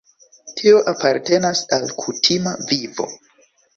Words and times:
Tio 0.61 0.79
apartenas 0.93 1.61
al 1.79 1.85
kutima 1.99 2.55
vivo. 2.73 3.07